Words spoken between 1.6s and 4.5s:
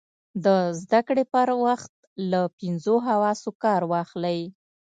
وخت له پینځو حواسو کار واخلئ.